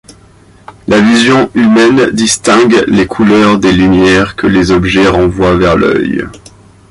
La 0.87 0.99
vision 0.99 1.51
humaine 1.53 2.09
distingue 2.09 2.83
les 2.87 3.05
couleurs 3.05 3.59
des 3.59 3.71
lumières 3.71 4.35
que 4.35 4.47
les 4.47 4.71
objets 4.71 5.07
renvoient 5.07 5.53
vers 5.55 5.77
l'œil. 5.77 6.25